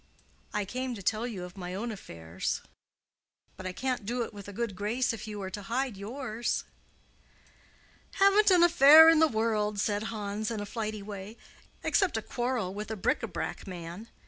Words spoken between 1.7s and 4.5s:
own affairs, but I can't do it with